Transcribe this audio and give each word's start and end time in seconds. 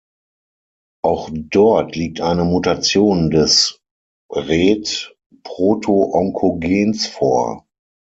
Auch 1.03 1.29
dort 1.31 1.95
liegt 1.95 2.21
eine 2.21 2.43
Mutation 2.43 3.29
des 3.29 3.79
Ret-Protoonkogens 4.31 7.05
vor. 7.05 7.67